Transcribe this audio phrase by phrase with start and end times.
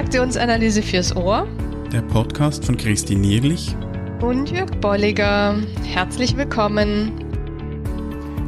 [0.00, 1.46] Transaktionsanalyse fürs Ohr.
[1.92, 3.76] Der Podcast von Christine Nierlich
[4.22, 5.58] und Jörg Bolliger.
[5.84, 7.12] Herzlich willkommen.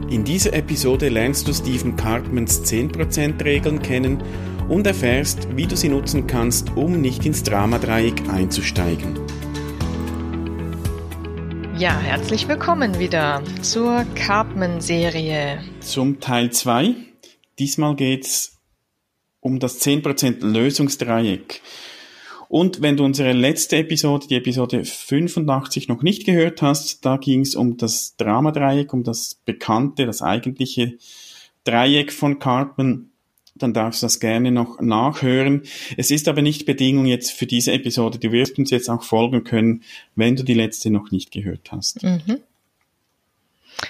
[0.09, 4.23] In dieser Episode lernst du Stephen Cartmans 10%-Regeln kennen
[4.71, 9.21] und erfährst, wie du sie nutzen kannst, um nicht ins Dramadreieck einzusteigen.
[11.77, 15.59] Ja, herzlich willkommen wieder zur Cartman-Serie.
[15.81, 16.95] Zum Teil 2.
[17.59, 18.62] Diesmal geht es
[19.43, 21.61] um das 10% Lösungsdreieck.
[22.49, 27.41] Und wenn du unsere letzte Episode, die Episode 85 noch nicht gehört hast, da ging
[27.41, 30.99] es um das Dramadreieck, um das bekannte, das eigentliche
[31.65, 33.11] Dreieck von Cartman,
[33.55, 35.63] dann darfst du das gerne noch nachhören.
[35.97, 38.19] Es ist aber nicht Bedingung jetzt für diese Episode.
[38.19, 39.83] Du wirst uns jetzt auch folgen können,
[40.15, 42.03] wenn du die letzte noch nicht gehört hast.
[42.03, 42.39] Mhm.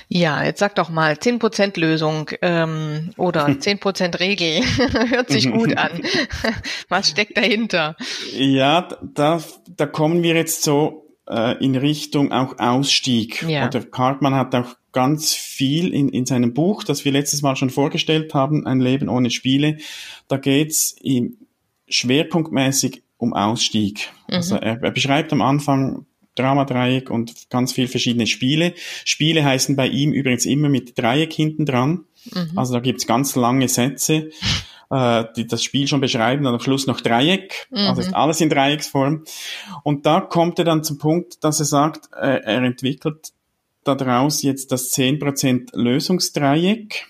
[0.08, 4.62] Ja, jetzt sag doch mal 10% Lösung ähm, oder 10% Regel.
[5.10, 6.02] Hört sich gut an.
[6.88, 7.96] Was steckt dahinter?
[8.32, 9.42] Ja, da,
[9.76, 13.42] da kommen wir jetzt so äh, in Richtung auch Ausstieg.
[13.42, 13.66] Ja.
[13.66, 17.70] Oder Cartman hat auch ganz viel in, in seinem Buch, das wir letztes Mal schon
[17.70, 19.78] vorgestellt haben, Ein Leben ohne Spiele.
[20.28, 21.38] Da geht's ihm
[21.88, 24.10] schwerpunktmäßig um Ausstieg.
[24.28, 24.34] Mhm.
[24.34, 28.74] Also er, er beschreibt am Anfang Dramadreieck und ganz viel verschiedene Spiele.
[29.04, 32.04] Spiele heißen bei ihm übrigens immer mit Dreieck hinten dran.
[32.32, 32.56] Mhm.
[32.56, 34.30] Also da gibt's ganz lange Sätze,
[34.90, 37.66] äh, die das Spiel schon beschreiben und am Schluss noch Dreieck.
[37.70, 37.78] Mhm.
[37.78, 39.24] Also ist alles in Dreiecksform.
[39.82, 43.32] Und da kommt er dann zum Punkt, dass er sagt, äh, er entwickelt
[43.84, 47.06] daraus jetzt das 10% Lösungsdreieck.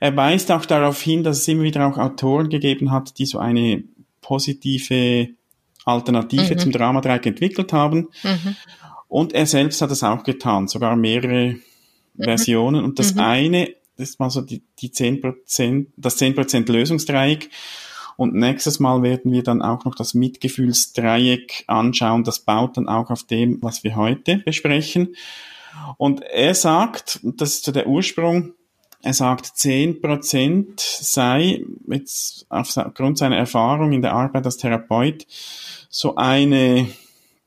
[0.00, 3.38] Er weist auch darauf hin, dass es immer wieder auch Autoren gegeben hat, die so
[3.38, 3.84] eine
[4.20, 5.28] positive
[5.86, 6.58] Alternative mhm.
[6.58, 8.08] zum Dramadreieck entwickelt haben.
[8.22, 8.56] Mhm.
[9.08, 12.22] Und er selbst hat es auch getan, sogar mehrere mhm.
[12.22, 12.84] Versionen.
[12.84, 13.20] Und das mhm.
[13.20, 17.50] eine, das ist mal so die, die 10%, das 10% Lösungsdreieck.
[18.16, 22.24] Und nächstes Mal werden wir dann auch noch das Mitgefühlsdreieck anschauen.
[22.24, 25.14] Das baut dann auch auf dem, was wir heute besprechen.
[25.98, 28.54] Und er sagt, das ist so der Ursprung,
[29.06, 35.26] er sagt, 10% sei jetzt aufgrund seiner Erfahrung in der Arbeit als Therapeut
[35.88, 36.88] so eine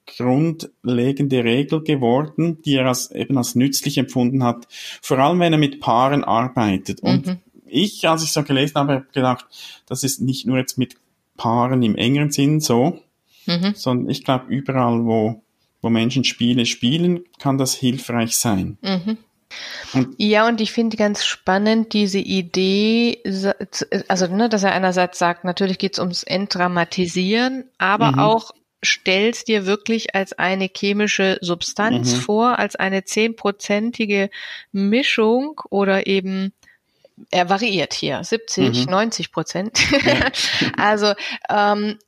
[0.05, 4.67] grundlegende Regel geworden, die er als, eben als nützlich empfunden hat,
[5.01, 7.01] vor allem wenn er mit Paaren arbeitet.
[7.01, 7.39] Und mhm.
[7.65, 9.45] ich, als ich so gelesen habe, habe gedacht,
[9.85, 10.95] das ist nicht nur jetzt mit
[11.35, 13.01] Paaren im engeren Sinn so,
[13.45, 13.73] mhm.
[13.75, 15.41] sondern ich glaube, überall, wo,
[15.81, 18.77] wo Menschen Spiele spielen, kann das hilfreich sein.
[18.81, 19.17] Mhm.
[19.93, 23.21] Und ja, und ich finde ganz spannend diese Idee,
[24.07, 28.19] also ne, dass er einerseits sagt, natürlich geht es ums Entdramatisieren, aber mhm.
[28.19, 28.51] auch
[28.83, 32.19] stellst dir wirklich als eine chemische Substanz mhm.
[32.19, 34.29] vor, als eine zehnprozentige
[34.71, 36.53] Mischung oder eben
[37.31, 38.91] er variiert hier 70, mhm.
[38.91, 39.79] 90 Prozent.
[39.91, 40.31] Ja.
[40.77, 41.13] also
[41.49, 41.99] ähm,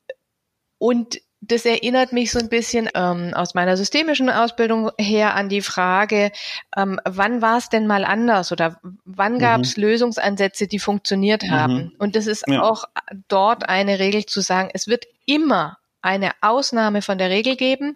[0.78, 5.62] und das erinnert mich so ein bisschen ähm, aus meiner systemischen Ausbildung her an die
[5.62, 6.32] Frage,
[6.78, 9.84] ähm, wann war es denn mal anders oder wann gab es mhm.
[9.84, 11.52] Lösungsansätze, die funktioniert mhm.
[11.52, 11.96] haben?
[11.98, 12.62] Und das ist ja.
[12.62, 12.86] auch
[13.28, 17.96] dort eine Regel zu sagen, es wird immer eine Ausnahme von der Regel geben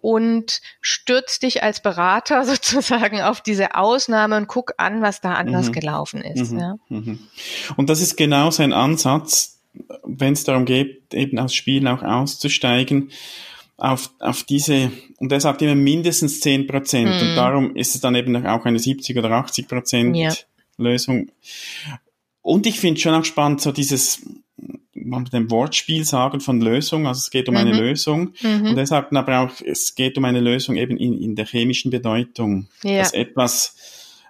[0.00, 5.68] und stürz dich als Berater sozusagen auf diese Ausnahme und guck an, was da anders
[5.68, 5.72] mhm.
[5.72, 6.52] gelaufen ist.
[6.52, 6.58] Mhm.
[6.58, 6.76] Ja.
[6.88, 7.20] Mhm.
[7.76, 9.59] Und das ist genau sein Ansatz,
[10.04, 13.10] wenn es darum geht, eben aus Spielen auch auszusteigen,
[13.76, 17.12] auf, auf diese, und sagt immer mindestens 10 Prozent, mm.
[17.12, 17.36] und hm.
[17.36, 20.32] darum ist es dann eben auch eine 70 oder 80 Prozent ja.
[20.76, 21.30] Lösung.
[22.42, 24.20] Und ich finde schon auch spannend, so dieses,
[24.92, 27.60] man mit dem Wortspiel sagen von Lösung, also es geht um mhm.
[27.60, 28.32] eine Lösung.
[28.42, 28.66] Mhm.
[28.66, 32.68] Und sagt aber auch, es geht um eine Lösung eben in, in der chemischen Bedeutung,
[32.82, 32.98] ja.
[32.98, 33.76] dass etwas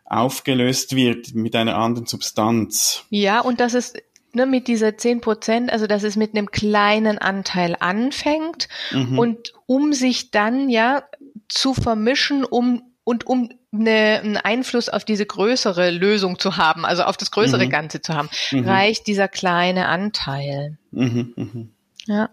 [0.05, 3.05] aufgelöst wird mit einer anderen Substanz.
[3.11, 3.95] Ja, und dass es
[4.34, 9.18] ne, mit dieser zehn Prozent, also dass es mit einem kleinen Anteil anfängt mhm.
[9.18, 11.04] und um sich dann ja
[11.48, 17.03] zu vermischen, um und um eine, einen Einfluss auf diese größere Lösung zu haben, also
[17.03, 17.71] auf das größere mhm.
[17.71, 18.68] Ganze zu haben, mhm.
[18.68, 20.78] reicht dieser kleine Anteil.
[20.91, 21.71] Mhm, mhm.
[22.06, 22.30] Ja.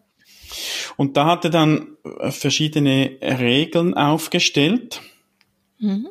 [0.95, 5.01] Und da hat er dann äh, verschiedene Regeln aufgestellt,
[5.79, 6.07] mhm.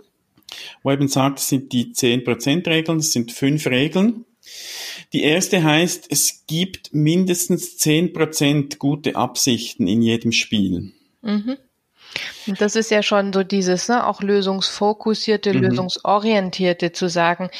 [0.82, 4.24] wo er eben sagt, es sind die 10%-Regeln, es sind fünf Regeln.
[5.12, 10.93] Die erste heißt, es gibt mindestens zehn Prozent gute Absichten in jedem Spiel.
[11.22, 11.56] Mhm.
[12.46, 15.62] Und das ist ja schon so dieses, ne, auch lösungsfokussierte, mhm.
[15.62, 17.50] lösungsorientierte zu sagen,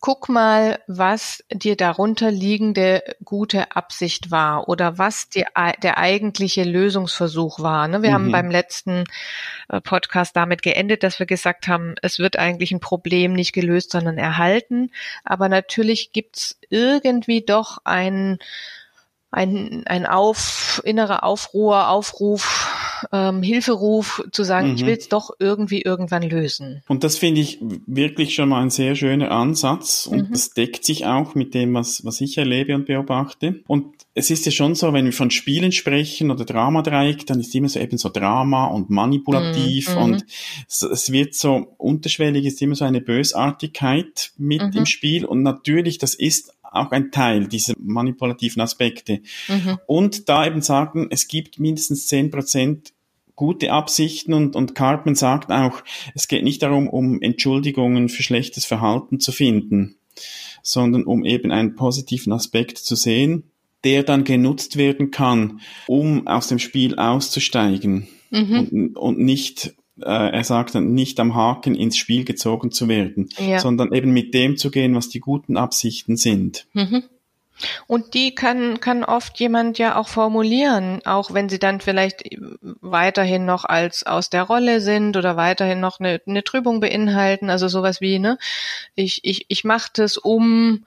[0.00, 5.44] guck mal, was dir darunter liegende gute Absicht war oder was die,
[5.82, 7.88] der eigentliche Lösungsversuch war.
[7.88, 8.02] Ne?
[8.02, 8.14] Wir mhm.
[8.14, 9.04] haben beim letzten
[9.68, 13.92] äh, Podcast damit geendet, dass wir gesagt haben, es wird eigentlich ein Problem nicht gelöst,
[13.92, 14.90] sondern erhalten.
[15.24, 18.38] Aber natürlich gibt's irgendwie doch ein
[19.32, 22.68] ein, ein Auf, innerer Aufruhr, Aufruf,
[23.12, 24.74] ähm, Hilferuf zu sagen, mhm.
[24.76, 26.82] ich will es doch irgendwie irgendwann lösen.
[26.88, 30.32] Und das finde ich wirklich schon mal ein sehr schöner Ansatz und mhm.
[30.32, 33.60] das deckt sich auch mit dem, was, was ich erlebe und beobachte.
[33.66, 37.54] Und es ist ja schon so, wenn wir von Spielen sprechen oder Dramadreieck, dann ist
[37.54, 40.02] immer so eben so Drama und manipulativ mhm.
[40.02, 40.26] und
[40.68, 44.72] es, es, wird so unterschwellig, ist immer so eine Bösartigkeit mit mhm.
[44.78, 49.20] im Spiel und natürlich, das ist auch ein Teil dieser manipulativen Aspekte.
[49.48, 49.78] Mhm.
[49.86, 52.92] Und da eben sagen, es gibt mindestens zehn Prozent
[53.34, 55.82] gute Absichten und, und Cartman sagt auch,
[56.14, 59.96] es geht nicht darum, um Entschuldigungen für schlechtes Verhalten zu finden,
[60.62, 63.44] sondern um eben einen positiven Aspekt zu sehen,
[63.84, 68.68] der dann genutzt werden kann, um aus dem Spiel auszusteigen mhm.
[68.70, 73.58] und, und nicht er sagt dann, nicht am Haken ins Spiel gezogen zu werden, ja.
[73.58, 76.66] sondern eben mit dem zu gehen, was die guten Absichten sind.
[76.72, 77.04] Mhm.
[77.86, 82.24] Und die kann, kann oft jemand ja auch formulieren, auch wenn sie dann vielleicht
[82.80, 87.68] weiterhin noch als aus der Rolle sind oder weiterhin noch eine, eine Trübung beinhalten, also
[87.68, 88.38] sowas wie, ne,
[88.94, 90.86] ich, ich, ich mache das um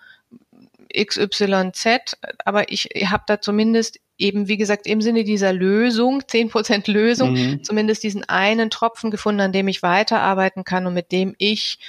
[0.93, 6.87] XYZ, aber ich habe da zumindest eben, wie gesagt, im Sinne dieser Lösung, zehn Prozent
[6.87, 7.63] Lösung, mhm.
[7.63, 11.79] zumindest diesen einen Tropfen gefunden, an dem ich weiterarbeiten kann und mit dem ich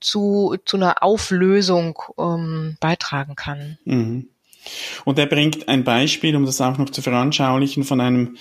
[0.00, 3.78] zu, zu einer Auflösung ähm, beitragen kann.
[3.84, 4.28] Mhm.
[5.04, 8.36] Und er bringt ein Beispiel, um das auch noch zu veranschaulichen, von einem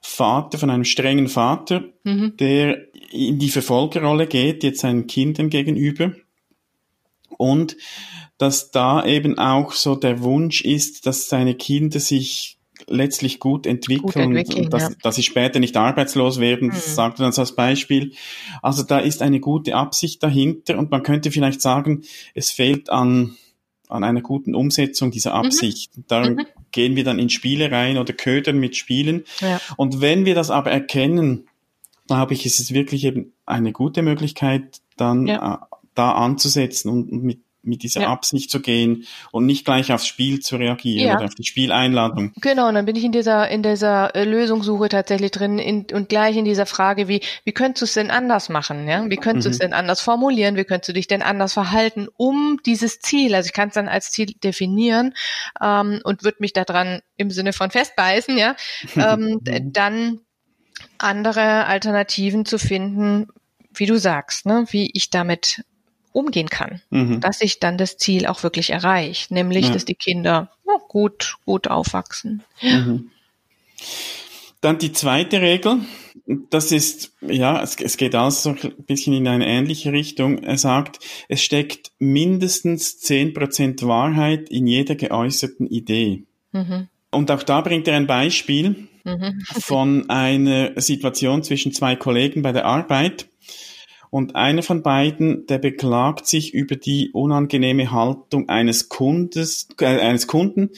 [0.00, 2.36] Vater, von einem strengen Vater, mhm.
[2.38, 2.78] der
[3.10, 6.12] in die Verfolgerrolle geht, jetzt seinen Kindern gegenüber
[7.38, 7.78] und
[8.36, 14.02] dass da eben auch so der Wunsch ist, dass seine Kinder sich letztlich gut entwickeln,
[14.02, 14.90] gut entwickeln und dass, ja.
[15.02, 16.92] dass sie später nicht arbeitslos werden, das mhm.
[16.92, 18.12] sagt er so als Beispiel.
[18.62, 22.02] Also da ist eine gute Absicht dahinter und man könnte vielleicht sagen,
[22.34, 23.36] es fehlt an,
[23.88, 25.46] an einer guten Umsetzung dieser mhm.
[25.46, 25.96] Absicht.
[25.96, 26.04] Mhm.
[26.06, 26.46] Darum mhm.
[26.70, 29.24] gehen wir dann in Spiele rein oder ködern mit Spielen.
[29.40, 29.60] Ja.
[29.76, 31.48] Und wenn wir das aber erkennen,
[32.06, 35.68] glaube ich, ist es wirklich eben eine gute Möglichkeit, dann ja.
[35.98, 38.08] Da anzusetzen und, und mit mit dieser ja.
[38.08, 41.16] Absicht zu gehen und nicht gleich aufs Spiel zu reagieren ja.
[41.16, 42.32] oder auf die Spieleinladung.
[42.40, 46.08] Genau, und dann bin ich in dieser in dieser äh, Lösungssuche tatsächlich drin in, und
[46.08, 49.08] gleich in dieser Frage, wie wie könntest du es denn anders machen, ja?
[49.08, 49.50] Wie könntest mhm.
[49.50, 50.56] du es denn anders formulieren?
[50.56, 53.88] Wie könntest du dich denn anders verhalten, um dieses Ziel, also ich kann es dann
[53.88, 55.14] als Ziel definieren
[55.60, 58.56] ähm, und würde mich daran im Sinne von festbeißen, ja,
[58.96, 59.72] ähm, mhm.
[59.72, 60.20] dann
[60.98, 63.26] andere Alternativen zu finden,
[63.74, 65.64] wie du sagst, ne, wie ich damit
[66.12, 67.20] umgehen kann, mhm.
[67.20, 69.72] dass ich dann das Ziel auch wirklich erreiche, nämlich ja.
[69.72, 72.42] dass die Kinder oh, gut, gut aufwachsen.
[72.62, 73.10] Mhm.
[74.60, 75.80] Dann die zweite Regel,
[76.50, 80.42] das ist, ja, es, es geht also so ein bisschen in eine ähnliche Richtung.
[80.42, 86.24] Er sagt, es steckt mindestens zehn Prozent Wahrheit in jeder geäußerten Idee.
[86.52, 86.88] Mhm.
[87.10, 89.40] Und auch da bringt er ein Beispiel mhm.
[89.60, 93.28] von einer Situation zwischen zwei Kollegen bei der Arbeit.
[94.10, 100.26] Und einer von beiden, der beklagt sich über die unangenehme Haltung eines Kundes, äh, eines
[100.26, 100.70] Kunden,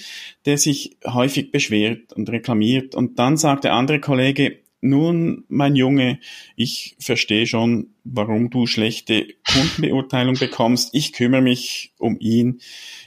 [0.46, 2.94] der sich häufig beschwert und reklamiert.
[2.94, 6.20] Und dann sagt der andere Kollege, nun, mein Junge,
[6.56, 10.94] ich verstehe schon, warum du schlechte Kundenbeurteilung bekommst.
[10.94, 12.60] Ich kümmere mich um ihn.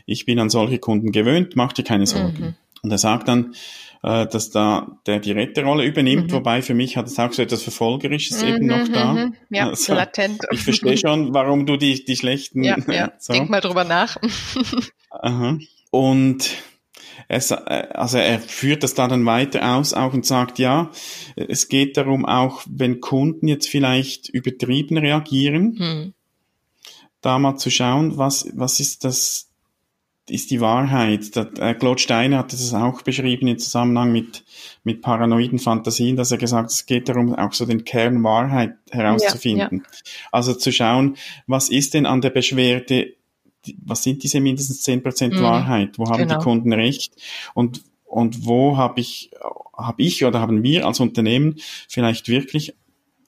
[0.05, 2.39] Ich bin an solche Kunden gewöhnt, mach dir keine Sorgen.
[2.39, 2.55] Mhm.
[2.83, 3.55] Und er sagt dann,
[4.03, 6.35] äh, dass da der die Retterrolle übernimmt, mhm.
[6.35, 9.13] wobei für mich hat es auch so etwas Verfolgerisches mhm, eben noch da.
[9.13, 9.35] Mhm.
[9.49, 10.41] Ja, also, latent.
[10.51, 12.63] Ich verstehe schon, warum du die, die schlechten...
[12.63, 13.13] Ja, ja.
[13.17, 13.33] So.
[13.33, 14.17] denk mal drüber nach.
[15.09, 15.57] Aha.
[15.91, 16.51] Und
[17.27, 20.91] es, äh, also er führt das da dann weiter aus auch und sagt, ja,
[21.35, 26.13] es geht darum auch, wenn Kunden jetzt vielleicht übertrieben reagieren, hm.
[27.21, 29.49] da mal zu schauen, was, was ist das,
[30.29, 31.35] ist die Wahrheit.
[31.35, 34.43] Der, äh, Claude Steiner hat das auch beschrieben im Zusammenhang mit,
[34.83, 38.75] mit paranoiden Fantasien, dass er gesagt hat, es geht darum, auch so den Kern Wahrheit
[38.91, 39.79] herauszufinden.
[39.79, 40.27] Ja, ja.
[40.31, 43.13] Also zu schauen, was ist denn an der Beschwerde,
[43.83, 45.97] was sind diese mindestens zehn Prozent mhm, Wahrheit?
[45.97, 46.37] Wo haben genau.
[46.37, 47.13] die Kunden recht?
[47.53, 49.31] Und, und wo habe ich,
[49.77, 51.55] habe ich oder haben wir als Unternehmen
[51.89, 52.73] vielleicht wirklich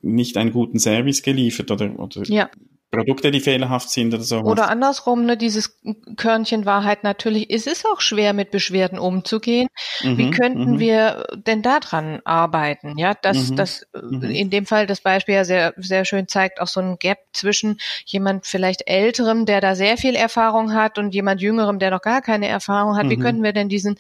[0.02, 2.50] nicht einen guten Service geliefert oder, oder ja.
[2.92, 4.40] Produkte, die fehlerhaft sind oder so.
[4.40, 5.80] Oder andersrum, ne, dieses
[6.16, 9.68] Körnchen Wahrheit natürlich, es ist auch schwer mit Beschwerden umzugehen.
[10.02, 10.80] Mhm, Wie könnten mhm.
[10.80, 12.98] wir denn daran arbeiten?
[12.98, 14.24] Ja, dass mhm, das mhm.
[14.24, 17.80] in dem Fall das Beispiel ja sehr, sehr schön zeigt, auch so ein Gap zwischen
[18.06, 22.22] jemand vielleicht älterem, der da sehr viel Erfahrung hat und jemand jüngerem, der noch gar
[22.22, 23.10] keine Erfahrung hat.
[23.10, 23.22] Wie mhm.
[23.22, 23.98] könnten wir denn diesen,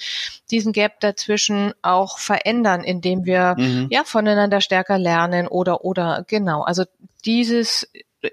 [0.51, 3.55] diesen Gap dazwischen auch verändern, indem wir
[3.89, 6.61] ja voneinander stärker lernen oder, oder genau.
[6.61, 6.83] Also
[7.25, 7.87] dieses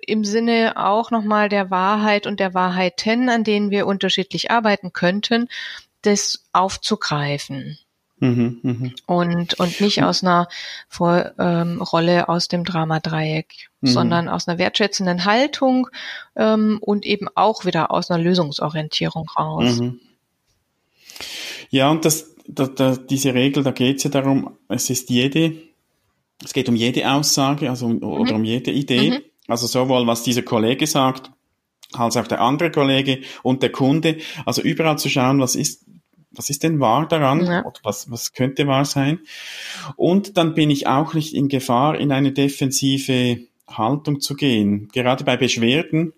[0.06, 5.49] im Sinne auch nochmal der Wahrheit und der Wahrheiten, an denen wir unterschiedlich arbeiten könnten,
[6.02, 7.78] das aufzugreifen.
[8.22, 8.90] Mhm, mh.
[9.06, 10.46] Und, und nicht aus einer
[10.88, 13.87] Vor, ähm, Rolle aus dem Dramadreieck, mhm.
[13.88, 15.88] sondern aus einer wertschätzenden Haltung
[16.37, 19.80] ähm, und eben auch wieder aus einer Lösungsorientierung raus.
[19.80, 19.99] Mhm.
[21.70, 25.54] Ja, und das, da, da, diese Regel, da geht es ja darum, es ist jede,
[26.44, 28.37] es geht um jede Aussage, also oder mhm.
[28.37, 29.25] um jede Idee.
[29.52, 31.30] Also sowohl was dieser Kollege sagt,
[31.92, 34.16] als auch der andere Kollege und der Kunde.
[34.47, 35.85] Also überall zu schauen, was ist,
[36.30, 37.44] was ist denn wahr daran?
[37.44, 37.61] Ja.
[37.61, 39.21] Oder was, was könnte wahr sein?
[39.97, 44.88] Und dann bin ich auch nicht in Gefahr, in eine defensive Haltung zu gehen.
[44.88, 46.14] Gerade bei Beschwerden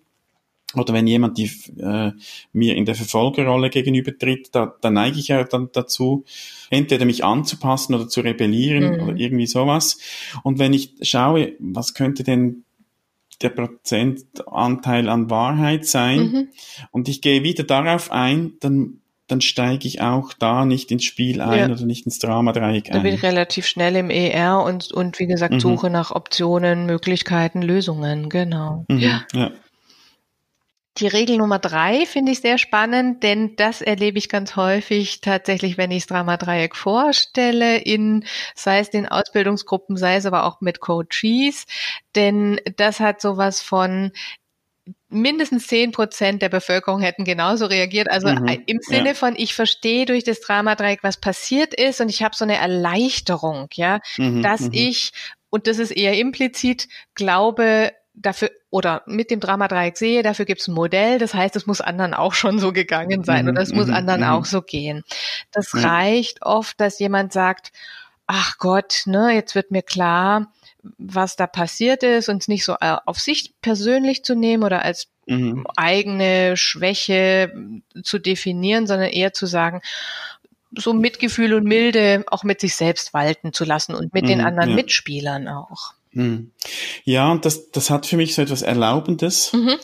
[0.75, 2.11] oder wenn jemand die, äh,
[2.51, 6.25] mir in der Verfolgerrolle gegenübertritt, da, da neige ich ja dann dazu,
[6.69, 9.03] entweder mich anzupassen oder zu rebellieren mhm.
[9.03, 9.99] oder irgendwie sowas.
[10.43, 12.64] Und wenn ich schaue, was könnte denn
[13.37, 16.47] der Prozentanteil an Wahrheit sein mhm.
[16.91, 21.41] und ich gehe wieder darauf ein, dann dann steige ich auch da nicht ins Spiel
[21.41, 21.75] ein ja.
[21.75, 22.93] oder nicht ins Dramadreieck ein.
[22.93, 25.59] Da bin ich relativ schnell im ER und, und wie gesagt, mhm.
[25.59, 28.85] suche nach Optionen, Möglichkeiten, Lösungen, genau.
[28.87, 28.99] Mhm.
[28.99, 29.25] Ja.
[29.33, 29.51] ja.
[30.97, 35.77] Die Regel Nummer drei finde ich sehr spannend, denn das erlebe ich ganz häufig tatsächlich,
[35.77, 38.23] wenn ich das Dramadreieck vorstelle, in,
[38.55, 41.65] sei es den Ausbildungsgruppen, sei es aber auch mit Coaches,
[42.15, 44.11] denn das hat sowas von,
[45.09, 48.09] mindestens zehn Prozent der Bevölkerung hätten genauso reagiert.
[48.09, 49.13] Also mhm, im Sinne ja.
[49.13, 53.67] von, ich verstehe durch das Dramadreieck, was passiert ist und ich habe so eine Erleichterung,
[53.73, 54.73] ja, mhm, dass mhm.
[54.73, 55.11] ich,
[55.49, 60.67] und das ist eher implizit, glaube, dafür oder mit dem Dramadreieck sehe, dafür gibt es
[60.67, 63.73] ein Modell, das heißt, es muss anderen auch schon so gegangen sein mhm, oder es
[63.73, 64.27] muss mhm, anderen mhm.
[64.27, 65.03] auch so gehen.
[65.51, 67.71] Das reicht oft, dass jemand sagt,
[68.27, 70.51] ach Gott, ne, jetzt wird mir klar,
[70.97, 74.83] was da passiert ist und es nicht so äh, auf sich persönlich zu nehmen oder
[74.83, 75.65] als mhm.
[75.75, 77.51] eigene Schwäche
[78.03, 79.81] zu definieren, sondern eher zu sagen,
[80.77, 84.41] so Mitgefühl und Milde auch mit sich selbst walten zu lassen und mit mhm, den
[84.41, 84.75] anderen ja.
[84.75, 85.93] Mitspielern auch.
[86.15, 86.51] Mhm.
[87.03, 89.53] Ja, und das, das hat für mich so etwas Erlaubendes.
[89.53, 89.75] Mhm.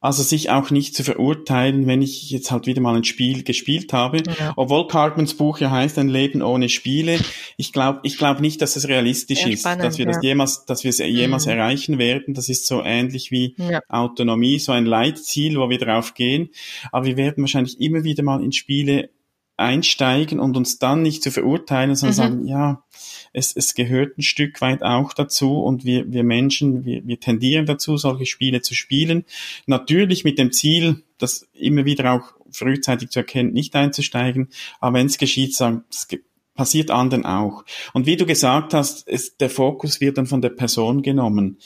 [0.00, 3.92] Also sich auch nicht zu verurteilen, wenn ich jetzt halt wieder mal ein Spiel gespielt
[3.92, 4.22] habe.
[4.38, 4.52] Ja.
[4.54, 7.18] Obwohl Cartmans Buch ja heißt Ein Leben ohne Spiele.
[7.56, 10.12] Ich glaube ich glaube nicht, dass es realistisch Sehr ist, spannend, dass wir ja.
[10.12, 11.52] das jemals, dass wir es jemals mhm.
[11.52, 12.34] erreichen werden.
[12.34, 13.80] Das ist so ähnlich wie ja.
[13.88, 16.50] Autonomie, so ein Leitziel, wo wir drauf gehen.
[16.92, 19.10] Aber wir werden wahrscheinlich immer wieder mal in Spiele
[19.56, 22.16] einsteigen und uns dann nicht zu verurteilen, sondern mhm.
[22.16, 22.84] sagen, ja,
[23.32, 27.66] es, es gehört ein Stück weit auch dazu und wir, wir Menschen, wir, wir tendieren
[27.66, 29.24] dazu, solche Spiele zu spielen.
[29.66, 34.48] Natürlich mit dem Ziel, das immer wieder auch frühzeitig zu erkennen, nicht einzusteigen,
[34.80, 36.08] aber wenn es geschieht, sagen, es
[36.54, 37.64] passiert anderen auch.
[37.92, 41.58] Und wie du gesagt hast, es, der Fokus wird dann von der Person genommen.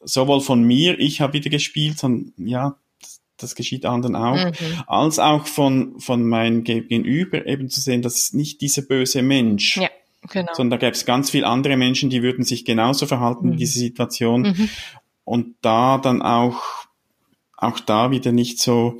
[0.00, 2.76] Sowohl von mir, ich habe wieder gespielt, sondern ja,
[3.44, 4.52] das geschieht anderen auch, mhm.
[4.86, 9.76] als auch von, von meinem Gegenüber eben zu sehen, das ist nicht dieser böse Mensch.
[9.76, 9.88] Ja,
[10.28, 10.52] genau.
[10.54, 13.52] Sondern da gäbe es ganz viele andere Menschen, die würden sich genauso verhalten mhm.
[13.52, 14.42] in dieser Situation.
[14.42, 14.68] Mhm.
[15.24, 16.62] Und da dann auch,
[17.56, 18.98] auch da wieder nicht so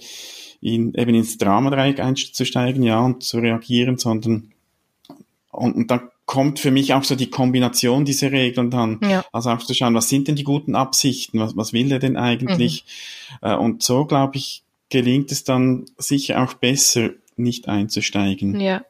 [0.60, 4.53] in, eben ins Dramadreieck einzusteigen, ja, und zu reagieren, sondern
[5.54, 8.98] und, und dann kommt für mich auch so die Kombination dieser Regeln dann.
[9.02, 9.24] Ja.
[9.32, 12.16] Also auch zu schauen, was sind denn die guten Absichten, was, was will er denn
[12.16, 12.84] eigentlich?
[13.42, 13.48] Mhm.
[13.48, 18.60] Äh, und so, glaube ich, gelingt es dann sicher auch besser, nicht einzusteigen.
[18.60, 18.84] Ja.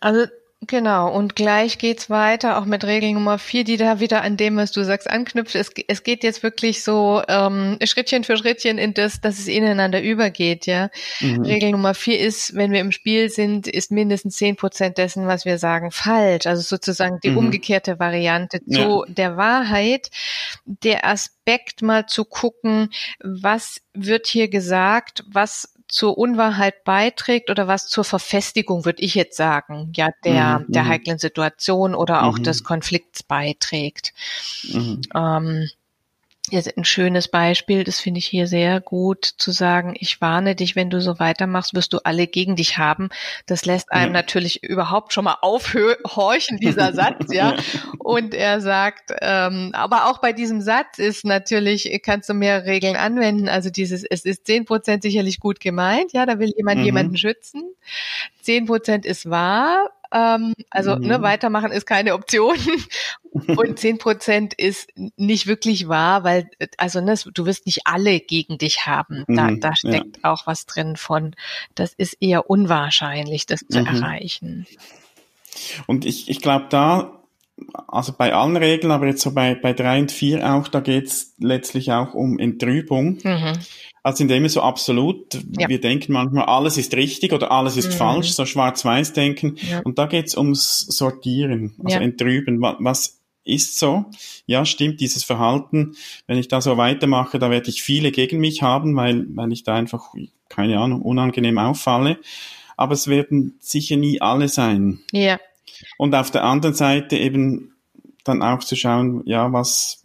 [0.00, 0.26] Also
[0.66, 4.56] Genau, und gleich geht's weiter, auch mit Regel Nummer vier, die da wieder an dem,
[4.58, 5.54] was du sagst, anknüpft.
[5.54, 10.02] Es, es geht jetzt wirklich so ähm, Schrittchen für Schrittchen in das, dass es ineinander
[10.02, 10.90] übergeht, ja.
[11.20, 11.42] Mhm.
[11.42, 15.46] Regel Nummer vier ist, wenn wir im Spiel sind, ist mindestens zehn Prozent dessen, was
[15.46, 16.46] wir sagen, falsch.
[16.46, 17.38] Also sozusagen die mhm.
[17.38, 19.14] umgekehrte Variante zu ja.
[19.14, 20.10] der Wahrheit.
[20.66, 21.39] Der Aspekt
[21.82, 22.90] mal zu gucken,
[23.20, 29.36] was wird hier gesagt, was zur Unwahrheit beiträgt oder was zur Verfestigung, würde ich jetzt
[29.36, 30.88] sagen, ja, der, mhm, der mhm.
[30.88, 32.44] heiklen Situation oder auch mhm.
[32.44, 34.12] des Konflikts beiträgt.
[34.72, 35.00] Mhm.
[35.14, 35.70] Ähm,
[36.52, 40.90] ein schönes Beispiel, das finde ich hier sehr gut zu sagen, ich warne dich, wenn
[40.90, 43.08] du so weitermachst, wirst du alle gegen dich haben.
[43.46, 44.20] Das lässt einem ja.
[44.20, 47.56] natürlich überhaupt schon mal aufhorchen, dieser Satz, ja.
[47.98, 52.96] Und er sagt, ähm, aber auch bei diesem Satz ist natürlich, kannst du mehr Regeln
[52.96, 53.48] anwenden.
[53.48, 56.84] Also dieses, es ist zehn Prozent sicherlich gut gemeint, ja, da will jemand mhm.
[56.84, 57.62] jemanden schützen.
[58.42, 61.06] Zehn Prozent ist wahr, ähm, also ne, mhm.
[61.06, 62.56] ne, weitermachen ist keine Option.
[63.32, 68.58] Und zehn Prozent ist nicht wirklich wahr, weil also ne, du wirst nicht alle gegen
[68.58, 69.24] dich haben.
[69.28, 70.32] Da, mhm, da steckt ja.
[70.32, 71.36] auch was drin von,
[71.74, 73.86] das ist eher unwahrscheinlich, das zu mhm.
[73.86, 74.66] erreichen.
[75.86, 77.19] Und ich, ich glaube, da
[77.88, 81.34] also bei allen Regeln, aber jetzt so bei, bei drei und vier auch, da geht's
[81.38, 83.18] letztlich auch um Entrübung.
[83.22, 83.58] Mhm.
[84.02, 85.34] Also sind immer so absolut.
[85.58, 85.68] Ja.
[85.68, 87.96] Wir denken manchmal, alles ist richtig oder alles ist mhm.
[87.96, 89.56] falsch, so schwarz-weiß denken.
[89.70, 89.80] Ja.
[89.80, 92.02] Und da geht's ums Sortieren, also ja.
[92.02, 92.62] Entrüben.
[92.62, 94.06] Was ist so?
[94.46, 98.62] Ja, stimmt, dieses Verhalten, wenn ich da so weitermache, da werde ich viele gegen mich
[98.62, 100.14] haben, weil, weil ich da einfach,
[100.48, 102.18] keine Ahnung, unangenehm auffalle.
[102.76, 105.00] Aber es werden sicher nie alle sein.
[105.12, 105.38] Ja.
[105.98, 107.74] Und auf der anderen Seite eben
[108.24, 110.00] dann auch zu schauen, ja, was,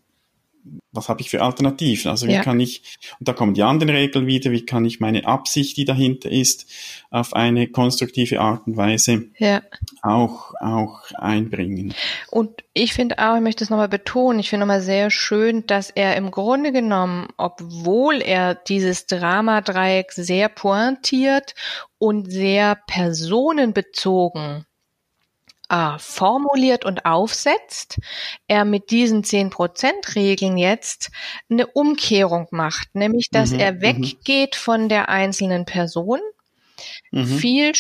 [0.92, 2.10] was habe ich für Alternativen?
[2.10, 2.42] Also wie ja.
[2.42, 5.86] kann ich, und da kommen die anderen Regeln wieder, wie kann ich meine Absicht, die
[5.86, 6.66] dahinter ist,
[7.12, 9.62] auf eine konstruktive Art und Weise ja.
[10.02, 11.94] auch, auch einbringen.
[12.32, 15.90] Und ich finde auch, ich möchte es nochmal betonen, ich finde nochmal sehr schön, dass
[15.90, 21.54] er im Grunde genommen, obwohl er dieses Dramadreieck sehr pointiert
[21.98, 24.66] und sehr personenbezogen
[25.70, 28.00] äh, formuliert und aufsetzt,
[28.48, 31.12] er mit diesen 10%-Regeln jetzt
[31.50, 33.82] eine Umkehrung macht, nämlich dass mhm, er mhm.
[33.82, 36.20] weggeht von der einzelnen Person,
[37.12, 37.26] mhm.
[37.26, 37.74] viel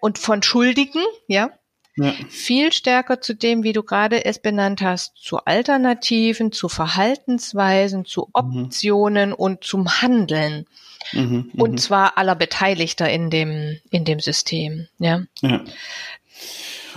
[0.00, 1.50] und von Schuldigen, ja,
[1.96, 2.14] ja.
[2.30, 8.22] Viel stärker zu dem, wie du gerade es benannt hast, zu Alternativen, zu Verhaltensweisen, zu
[8.22, 8.30] mhm.
[8.32, 9.34] Optionen mhm.
[9.34, 10.66] und zum Handeln.
[11.12, 15.22] Mhm, und zwar aller Beteiligter in dem, in dem System, ja.
[15.42, 15.60] ja.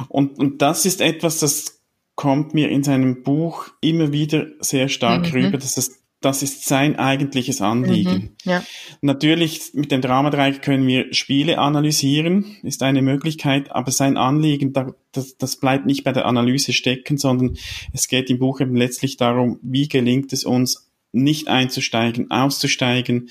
[0.10, 1.82] Und, und das ist etwas, das
[2.16, 5.32] kommt mir in seinem Buch immer wieder sehr stark mhm.
[5.32, 8.36] rüber, dass das das ist sein eigentliches Anliegen.
[8.46, 8.64] Mhm, ja.
[9.02, 14.74] Natürlich mit dem Dramadreieck können wir Spiele analysieren, ist eine Möglichkeit, aber sein Anliegen,
[15.12, 17.58] das, das bleibt nicht bei der Analyse stecken, sondern
[17.94, 23.30] es geht im Buch eben letztlich darum, wie gelingt es uns, nicht einzusteigen, auszusteigen,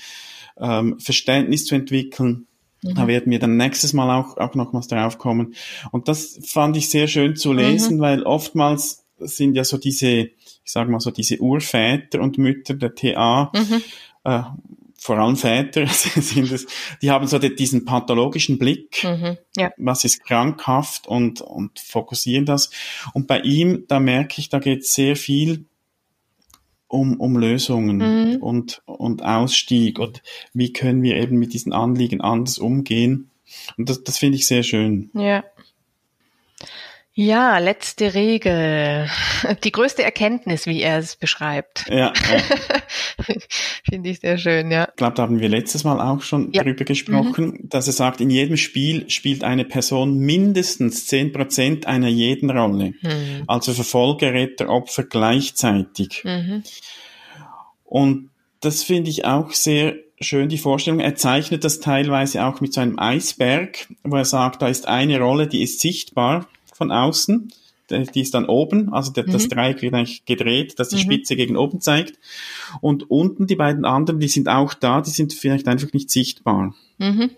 [0.57, 2.47] ähm, Verständnis zu entwickeln,
[2.93, 3.07] da mhm.
[3.07, 5.55] werden wir dann nächstes Mal auch, auch nochmals drauf kommen.
[5.91, 8.01] Und das fand ich sehr schön zu lesen, mhm.
[8.01, 12.93] weil oftmals sind ja so diese, ich sage mal so diese Urväter und Mütter der
[12.93, 13.81] TA, mhm.
[14.23, 14.41] äh,
[14.97, 16.65] vor allem Väter sind es,
[17.01, 19.71] die haben so diesen pathologischen Blick, mhm, ja.
[19.77, 22.71] was ist krankhaft und, und fokussieren das.
[23.13, 25.65] Und bei ihm, da merke ich, da geht sehr viel
[26.87, 28.35] um, um Lösungen mhm.
[28.41, 30.21] und, und Ausstieg und
[30.53, 33.31] wie können wir eben mit diesen Anliegen anders umgehen.
[33.77, 35.09] Und das, das finde ich sehr schön.
[35.13, 35.43] Ja.
[37.17, 39.09] Ja, letzte Regel.
[39.63, 41.85] Die größte Erkenntnis, wie er es beschreibt.
[41.87, 42.11] Ja.
[42.11, 42.13] ja.
[43.89, 44.87] Finde ich sehr schön, ja.
[44.89, 46.63] Ich glaube, da haben wir letztes Mal auch schon ja.
[46.63, 47.69] drüber gesprochen, mhm.
[47.69, 52.93] dass er sagt, in jedem Spiel spielt eine Person mindestens zehn Prozent einer jeden Rolle.
[53.01, 53.43] Mhm.
[53.47, 56.23] Also Verfolger, Retter, Opfer gleichzeitig.
[56.23, 56.63] Mhm.
[57.83, 58.29] Und
[58.61, 60.99] das finde ich auch sehr schön, die Vorstellung.
[60.99, 65.19] Er zeichnet das teilweise auch mit so einem Eisberg, wo er sagt, da ist eine
[65.19, 67.51] Rolle, die ist sichtbar von außen.
[67.89, 69.31] Die ist dann oben, also der, mhm.
[69.31, 71.01] das Dreieck wird eigentlich gedreht, dass die mhm.
[71.01, 72.19] Spitze gegen oben zeigt.
[72.81, 76.73] Und unten die beiden anderen, die sind auch da, die sind vielleicht einfach nicht sichtbar.
[76.97, 77.31] Mhm.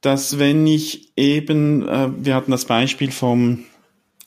[0.00, 3.64] Dass wenn ich eben, äh, wir hatten das Beispiel vom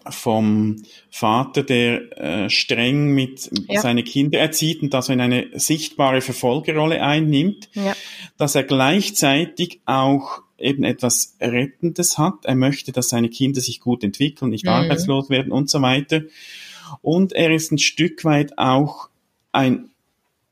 [0.09, 3.81] vom Vater, der äh, streng mit ja.
[3.81, 7.95] seine Kinder erzieht und das in eine sichtbare Verfolgerrolle einnimmt, ja.
[8.37, 12.45] dass er gleichzeitig auch eben etwas Rettendes hat.
[12.45, 14.71] Er möchte, dass seine Kinder sich gut entwickeln, nicht mhm.
[14.71, 16.21] arbeitslos werden und so weiter.
[17.01, 19.09] Und er ist ein Stück weit auch
[19.51, 19.89] ein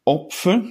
[0.06, 0.64] Opfer,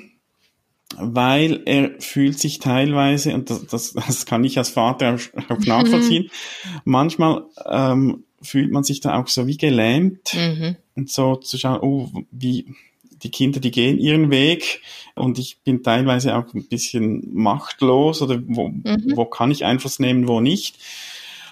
[0.96, 5.60] weil er fühlt sich teilweise, und das, das, das kann ich als Vater auch, auch
[5.60, 6.80] nachvollziehen, mhm.
[6.84, 10.76] manchmal ähm, fühlt man sich da auch so wie gelähmt mhm.
[10.96, 12.74] und so zu schauen, oh, wie,
[13.22, 14.80] die Kinder, die gehen ihren Weg
[15.14, 19.12] und ich bin teilweise auch ein bisschen machtlos oder wo, mhm.
[19.14, 20.76] wo kann ich Einfluss nehmen, wo nicht.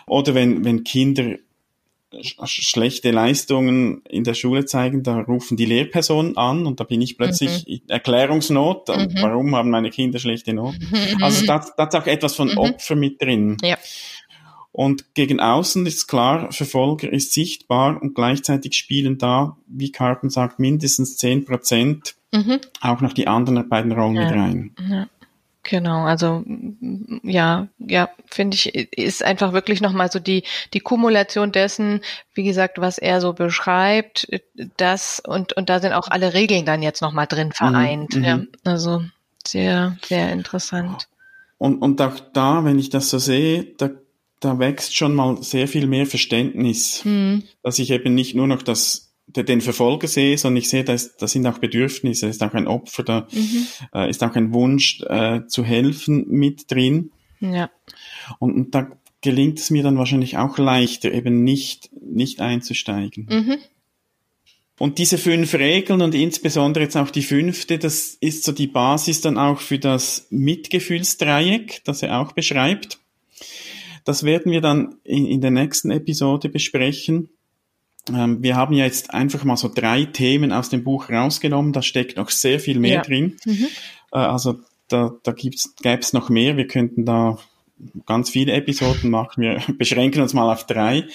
[0.07, 1.37] Oder wenn, wenn Kinder
[2.23, 7.17] schlechte Leistungen in der Schule zeigen, da rufen die Lehrpersonen an und da bin ich
[7.17, 7.81] plötzlich mhm.
[7.89, 8.89] Erklärungsnot.
[8.89, 9.15] Mhm.
[9.21, 10.89] Warum haben meine Kinder schlechte Noten?
[11.21, 12.59] Also da, da ist auch etwas von mhm.
[12.59, 13.57] Opfer mit drin.
[13.63, 13.79] Ja.
[14.73, 20.59] Und gegen außen ist klar, Verfolger ist sichtbar und gleichzeitig spielen da, wie Carpen sagt,
[20.61, 22.61] mindestens zehn Prozent mhm.
[22.81, 24.25] auch noch die anderen beiden Rollen ja.
[24.25, 24.75] mit rein.
[24.89, 25.07] Ja.
[25.63, 26.43] Genau, also
[27.23, 32.01] ja, ja, finde ich, ist einfach wirklich nochmal so die, die Kumulation dessen,
[32.33, 34.27] wie gesagt, was er so beschreibt,
[34.79, 38.17] das und, und da sind auch alle Regeln dann jetzt nochmal drin mhm, vereint.
[38.17, 39.05] Mhm, ja, also
[39.47, 41.09] sehr, sehr interessant.
[41.59, 43.91] Und, und auch da, wenn ich das so sehe, da
[44.41, 47.45] da wächst schon mal sehr viel mehr Verständnis, mhm.
[47.63, 51.47] dass ich eben nicht nur noch das den Verfolger sehe, sondern ich sehe, da, sind
[51.47, 53.67] auch Bedürfnisse, da ist auch ein Opfer, da mhm.
[53.95, 57.13] äh, ist auch ein Wunsch äh, zu helfen mit drin.
[57.39, 57.71] Ja.
[58.41, 63.27] Und, und da gelingt es mir dann wahrscheinlich auch leichter, eben nicht, nicht einzusteigen.
[63.31, 63.59] Mhm.
[64.79, 69.21] Und diese fünf Regeln und insbesondere jetzt auch die fünfte, das ist so die Basis
[69.21, 72.99] dann auch für das Mitgefühlsdreieck, das er auch beschreibt.
[74.05, 77.31] Das werden wir dann in, in der nächsten Episode besprechen.
[78.09, 81.73] Ähm, wir haben ja jetzt einfach mal so drei Themen aus dem Buch rausgenommen.
[81.73, 83.03] Da steckt noch sehr viel mehr ja.
[83.03, 83.37] drin.
[83.45, 83.67] Mhm.
[84.13, 86.57] Äh, also da, da gäbe es noch mehr.
[86.57, 87.39] Wir könnten da
[88.07, 89.43] ganz viele Episoden machen.
[89.43, 91.07] Wir beschränken uns mal auf drei.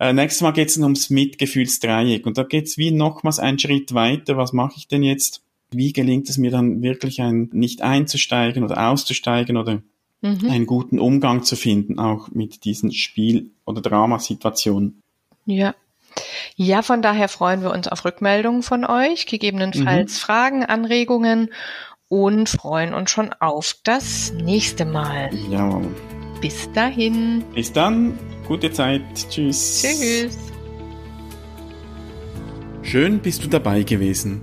[0.00, 2.26] Äh, nächstes Mal geht es ums Mitgefühlsdreieck.
[2.26, 4.36] Und da geht es wie nochmals einen Schritt weiter.
[4.36, 5.42] Was mache ich denn jetzt?
[5.70, 9.82] Wie gelingt es mir dann wirklich ein, nicht einzusteigen oder auszusteigen oder
[10.24, 10.50] mhm.
[10.50, 15.00] einen guten Umgang zu finden, auch mit diesen Spiel- oder Dramasituationen?
[15.44, 15.74] Ja.
[16.56, 20.16] Ja, von daher freuen wir uns auf Rückmeldungen von euch, gegebenenfalls mhm.
[20.16, 21.50] Fragen, Anregungen
[22.08, 25.30] und freuen uns schon auf das nächste Mal.
[25.50, 25.80] Ja.
[26.40, 27.44] Bis dahin.
[27.54, 28.18] Bis dann.
[28.46, 29.02] Gute Zeit.
[29.28, 29.82] Tschüss.
[29.82, 30.38] Tschüss.
[32.82, 34.42] Schön bist du dabei gewesen.